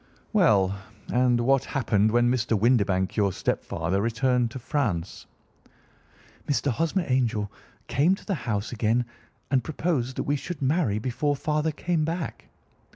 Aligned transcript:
"Well, 0.33 0.81
and 1.13 1.39
what 1.41 1.63
happened 1.65 2.09
when 2.09 2.31
Mr. 2.31 2.59
Windibank, 2.59 3.15
your 3.15 3.31
stepfather, 3.31 4.01
returned 4.01 4.49
to 4.49 4.57
France?" 4.57 5.27
"Mr. 6.47 6.71
Hosmer 6.71 7.05
Angel 7.07 7.51
came 7.87 8.15
to 8.15 8.25
the 8.25 8.33
house 8.33 8.71
again 8.71 9.05
and 9.51 9.63
proposed 9.63 10.15
that 10.15 10.23
we 10.23 10.37
should 10.37 10.59
marry 10.59 10.97
before 10.97 11.35
father 11.35 11.71
came 11.71 12.03
back. 12.03 12.47